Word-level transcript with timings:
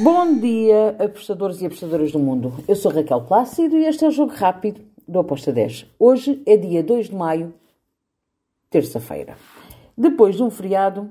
Bom 0.00 0.38
dia, 0.38 0.96
apostadores 0.98 1.60
e 1.60 1.66
apostadoras 1.66 2.12
do 2.12 2.18
mundo. 2.18 2.54
Eu 2.66 2.74
sou 2.74 2.90
Raquel 2.90 3.20
Plácido 3.22 3.76
e 3.76 3.84
este 3.84 4.04
é 4.04 4.08
o 4.08 4.10
Jogo 4.10 4.32
Rápido 4.32 4.80
do 5.06 5.18
Aposta 5.18 5.52
10. 5.52 5.86
Hoje 5.98 6.42
é 6.46 6.56
dia 6.56 6.82
2 6.82 7.10
de 7.10 7.14
maio, 7.14 7.52
terça-feira. 8.70 9.36
Depois 9.96 10.36
de 10.36 10.42
um 10.42 10.50
feriado, 10.50 11.10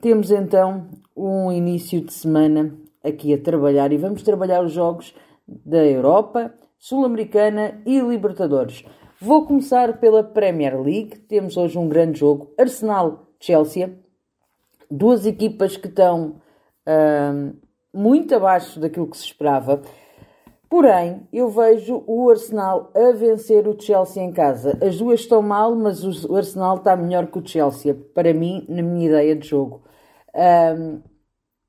temos 0.00 0.32
então 0.32 0.88
um 1.14 1.52
início 1.52 2.00
de 2.00 2.12
semana 2.12 2.74
aqui 3.02 3.32
a 3.32 3.38
trabalhar 3.38 3.92
e 3.92 3.96
vamos 3.96 4.24
trabalhar 4.24 4.64
os 4.64 4.72
jogos 4.72 5.14
da 5.46 5.84
Europa, 5.84 6.52
Sul-Americana 6.76 7.80
e 7.86 8.00
Libertadores. 8.00 8.84
Vou 9.20 9.46
começar 9.46 10.00
pela 10.00 10.24
Premier 10.24 10.80
League. 10.80 11.18
Temos 11.28 11.56
hoje 11.56 11.78
um 11.78 11.88
grande 11.88 12.18
jogo, 12.18 12.52
Arsenal-Chelsea. 12.58 13.96
Duas 14.90 15.26
equipas 15.26 15.76
que 15.76 15.86
estão 15.86 16.40
uh, 16.88 17.63
muito 17.94 18.34
abaixo 18.34 18.80
daquilo 18.80 19.06
que 19.06 19.16
se 19.16 19.24
esperava. 19.24 19.80
Porém, 20.68 21.28
eu 21.32 21.48
vejo 21.48 22.02
o 22.06 22.28
Arsenal 22.28 22.90
a 22.94 23.12
vencer 23.12 23.68
o 23.68 23.80
Chelsea 23.80 24.22
em 24.22 24.32
casa. 24.32 24.76
As 24.82 24.98
duas 24.98 25.20
estão 25.20 25.40
mal, 25.40 25.74
mas 25.76 26.02
o 26.24 26.34
Arsenal 26.34 26.78
está 26.78 26.96
melhor 26.96 27.28
que 27.28 27.38
o 27.38 27.46
Chelsea, 27.46 27.94
para 28.12 28.34
mim, 28.34 28.66
na 28.68 28.82
minha 28.82 29.06
ideia 29.06 29.36
de 29.36 29.46
jogo. 29.46 29.82
Um, 30.34 31.00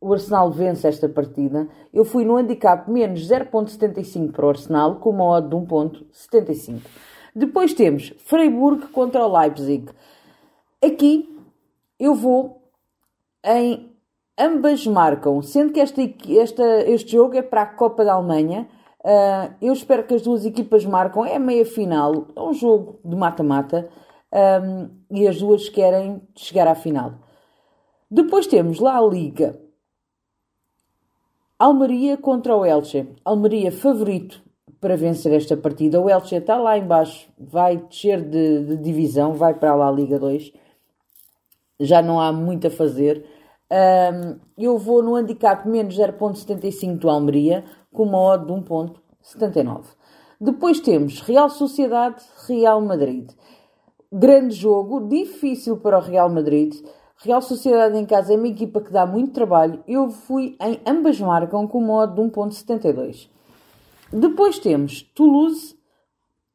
o 0.00 0.12
Arsenal 0.12 0.50
vence 0.50 0.86
esta 0.86 1.08
partida. 1.08 1.68
Eu 1.92 2.04
fui 2.04 2.24
no 2.24 2.36
handicap 2.36 2.90
menos 2.90 3.26
0.75 3.26 4.32
para 4.32 4.46
o 4.46 4.48
Arsenal, 4.50 4.96
com 4.96 5.10
uma 5.10 5.24
odd 5.24 5.48
de 5.48 5.56
1.75. 5.56 6.80
Depois 7.34 7.74
temos 7.74 8.12
Freiburg 8.18 8.88
contra 8.88 9.26
o 9.26 9.38
Leipzig. 9.38 9.88
Aqui 10.82 11.28
eu 11.98 12.14
vou 12.14 12.62
em 13.44 13.89
ambas 14.40 14.86
marcam, 14.86 15.42
sendo 15.42 15.72
que 15.72 15.80
esta, 15.80 16.00
esta, 16.28 16.64
este 16.90 17.12
jogo 17.12 17.36
é 17.36 17.42
para 17.42 17.62
a 17.62 17.66
Copa 17.66 18.04
da 18.04 18.14
Alemanha. 18.14 18.66
Uh, 19.04 19.54
eu 19.60 19.72
espero 19.72 20.04
que 20.04 20.14
as 20.14 20.22
duas 20.22 20.44
equipas 20.44 20.84
marcam. 20.84 21.24
É 21.24 21.38
meia 21.38 21.66
final, 21.66 22.26
é 22.34 22.40
um 22.40 22.54
jogo 22.54 22.98
de 23.04 23.14
mata-mata 23.14 23.88
um, 24.32 24.88
e 25.10 25.28
as 25.28 25.38
duas 25.38 25.68
querem 25.68 26.22
chegar 26.34 26.66
à 26.66 26.74
final. 26.74 27.12
Depois 28.10 28.46
temos 28.46 28.80
lá 28.80 28.96
a 28.96 29.06
Liga. 29.06 29.60
Almeria 31.58 32.16
contra 32.16 32.56
o 32.56 32.64
Elche. 32.64 33.06
Almeria 33.24 33.70
favorito 33.70 34.42
para 34.80 34.96
vencer 34.96 35.32
esta 35.32 35.56
partida. 35.56 36.00
O 36.00 36.08
Elche 36.08 36.36
está 36.36 36.56
lá 36.56 36.78
embaixo, 36.78 37.28
vai 37.38 37.76
descer 37.76 38.22
de, 38.22 38.64
de 38.64 38.76
divisão, 38.78 39.34
vai 39.34 39.52
para 39.54 39.74
lá 39.74 39.88
a 39.88 39.92
Liga 39.92 40.18
2. 40.18 40.52
Já 41.78 42.00
não 42.00 42.18
há 42.18 42.32
muito 42.32 42.66
a 42.66 42.70
fazer. 42.70 43.24
Um, 43.70 44.40
eu 44.58 44.76
vou 44.76 45.02
no 45.02 45.14
handicap 45.14 45.66
menos 45.68 45.96
0.75 45.96 46.98
do 46.98 47.08
Almeria, 47.08 47.64
com 47.92 48.02
uma 48.02 48.18
odd 48.18 48.46
de 48.46 48.52
1.79. 48.52 49.84
Depois 50.40 50.80
temos 50.80 51.20
Real 51.20 51.48
Sociedade, 51.48 52.22
Real 52.48 52.80
Madrid. 52.80 53.30
Grande 54.12 54.54
jogo, 54.54 55.06
difícil 55.06 55.76
para 55.76 55.98
o 55.98 56.00
Real 56.00 56.28
Madrid. 56.28 56.74
Real 57.18 57.42
Sociedade 57.42 57.96
em 57.96 58.06
casa 58.06 58.32
é 58.32 58.36
uma 58.36 58.48
equipa 58.48 58.80
que 58.80 58.90
dá 58.90 59.06
muito 59.06 59.32
trabalho. 59.32 59.84
Eu 59.86 60.10
fui 60.10 60.56
em 60.60 60.80
ambas 60.86 61.20
marcam 61.20 61.68
com 61.68 61.78
uma 61.78 62.04
odd 62.04 62.14
de 62.14 62.22
1.72. 62.22 63.28
Depois 64.12 64.58
temos 64.58 65.02
Toulouse 65.14 65.76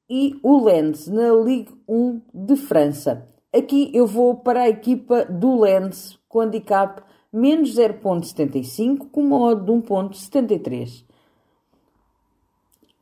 e 0.09 0.38
o 0.44 0.63
Lens 0.66 1.07
na 1.07 1.31
Ligue 1.31 1.73
1 1.88 2.22
de 2.33 2.55
França. 2.55 3.34
Aqui 3.56 3.89
eu 3.94 4.06
vou 4.06 4.36
para 4.36 4.64
a 4.64 4.70
equipa 4.70 5.23
do 5.23 5.61
Lens 5.61 6.20
com 6.28 6.42
handicap 6.42 7.02
menos 7.31 7.73
0.75 7.73 9.09
com 9.09 9.22
uma 9.22 9.39
odd 9.39 9.64
de 9.64 9.72
1.73. 9.72 11.06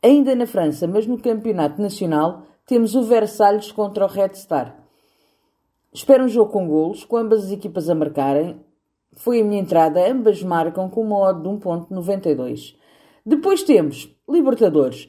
Ainda 0.00 0.32
na 0.36 0.46
França, 0.46 0.86
mas 0.86 1.08
no 1.08 1.18
campeonato 1.18 1.82
nacional, 1.82 2.42
temos 2.66 2.94
o 2.94 3.02
Versalhes 3.02 3.72
contra 3.72 4.04
o 4.04 4.08
Red 4.08 4.34
Star. 4.34 4.78
Espero 5.92 6.22
um 6.22 6.28
jogo 6.28 6.52
com 6.52 6.68
golos, 6.68 7.04
com 7.04 7.16
ambas 7.16 7.46
as 7.46 7.50
equipas 7.50 7.90
a 7.90 7.94
marcarem. 7.96 8.60
Foi 9.16 9.40
a 9.40 9.44
minha 9.44 9.60
entrada, 9.60 10.08
ambas 10.08 10.40
marcam 10.40 10.88
com 10.88 11.00
uma 11.00 11.18
odd 11.18 11.42
de 11.42 11.48
1.92. 11.48 12.76
Depois 13.26 13.64
temos 13.64 14.08
Libertadores. 14.28 15.08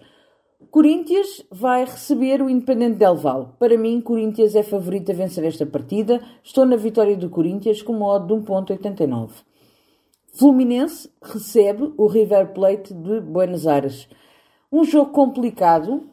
Corinthians 0.72 1.44
vai 1.52 1.86
receber 1.86 2.42
o 2.42 2.50
Independente 2.50 2.98
Del 2.98 3.16
Val. 3.16 3.56
Para 3.60 3.78
mim, 3.78 4.02
Corinthians 4.02 4.56
é 4.56 4.64
favorito 4.64 5.12
a 5.12 5.16
vencer 5.16 5.44
esta 5.44 5.66
partida. 5.66 6.22
Estou 6.44 6.66
na 6.66 6.76
vitória 6.76 7.16
do 7.16 7.30
Corinthians 7.30 7.82
com 7.82 7.94
uma 7.94 8.08
odd 8.08 8.28
de 8.28 8.34
1.89. 8.34 9.32
Fluminense 10.34 11.10
recebe 11.22 11.94
o 11.98 12.08
River 12.08 12.54
Plate 12.54 12.94
de 12.94 13.22
Buenos 13.22 13.66
Aires. 13.66 14.08
Um 14.72 14.84
jogo 14.84 15.12
complicado 15.12 16.04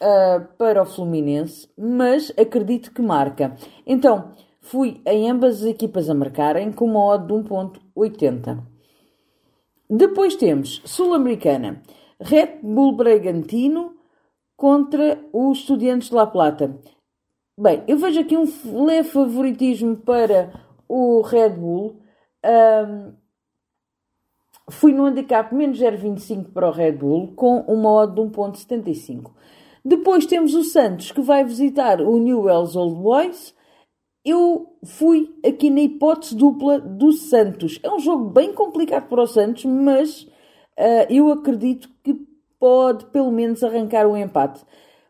uh, 0.00 0.44
para 0.58 0.82
o 0.82 0.86
Fluminense, 0.86 1.68
mas 1.78 2.32
acredito 2.36 2.92
que 2.92 3.00
marca. 3.00 3.56
Então, 3.86 4.32
fui 4.60 5.00
em 5.06 5.30
ambas 5.30 5.62
as 5.62 5.68
equipas 5.68 6.10
a 6.10 6.14
marcarem 6.14 6.72
com 6.72 6.86
uma 6.86 7.04
odd 7.04 7.26
de 7.26 7.32
1.80. 7.32 8.60
Depois 9.88 10.36
temos 10.36 10.82
Sul-Americana. 10.84 11.82
Red 12.20 12.58
Bull 12.62 12.96
Bragantino 12.96 13.94
contra 14.56 15.18
os 15.32 15.58
Estudiantes 15.58 16.10
de 16.10 16.14
La 16.14 16.26
Plata. 16.26 16.78
Bem, 17.58 17.82
eu 17.88 17.96
vejo 17.96 18.20
aqui 18.20 18.36
um 18.36 18.44
leve 18.84 19.08
favoritismo 19.08 19.96
para 19.96 20.52
o 20.86 21.22
Red 21.22 21.50
Bull. 21.50 21.98
Um, 22.44 23.14
fui 24.70 24.92
no 24.92 25.06
handicap 25.06 25.54
menos 25.54 25.78
0,25 25.78 26.52
para 26.52 26.68
o 26.68 26.72
Red 26.72 26.92
Bull 26.92 27.32
com 27.34 27.60
uma 27.60 27.90
odd 27.90 28.14
de 28.14 28.20
1,75. 28.20 29.30
Depois 29.84 30.26
temos 30.26 30.54
o 30.54 30.62
Santos 30.62 31.10
que 31.10 31.22
vai 31.22 31.42
visitar 31.42 32.00
o 32.02 32.18
Newell's 32.18 32.76
Old 32.76 33.00
Boys. 33.00 33.54
Eu 34.22 34.76
fui 34.84 35.34
aqui 35.44 35.70
na 35.70 35.80
hipótese 35.80 36.36
dupla 36.36 36.78
do 36.78 37.12
Santos. 37.12 37.80
É 37.82 37.90
um 37.90 37.98
jogo 37.98 38.26
bem 38.26 38.52
complicado 38.52 39.08
para 39.08 39.22
o 39.22 39.26
Santos, 39.26 39.64
mas 39.64 40.29
eu 41.08 41.30
acredito 41.30 41.88
que 42.02 42.14
pode 42.58 43.06
pelo 43.06 43.30
menos 43.30 43.62
arrancar 43.62 44.06
o 44.06 44.12
um 44.12 44.16
empate. 44.16 44.60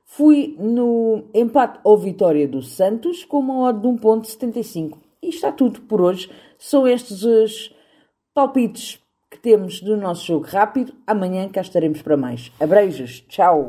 Fui 0.04 0.56
no 0.58 1.25
empate 1.32 1.78
ou 1.84 1.97
vitória 1.97 2.47
do 2.48 2.62
Santos 2.62 3.25
com 3.25 3.38
uma 3.38 3.69
odd 3.69 3.81
de 3.81 3.86
1.75. 3.86 4.98
E 5.22 5.28
está 5.28 5.53
tudo 5.53 5.81
por 5.82 6.00
hoje. 6.00 6.31
São 6.58 6.86
estes 6.86 7.22
os 7.22 7.75
palpites 8.34 8.98
que 9.31 9.38
temos 9.38 9.81
do 9.81 9.97
nosso 9.97 10.26
jogo 10.26 10.47
rápido. 10.47 10.92
Amanhã 11.06 11.48
cá 11.48 11.60
estaremos 11.60 12.02
para 12.02 12.16
mais. 12.16 12.50
Abreijos. 12.58 13.25
Tchau. 13.28 13.69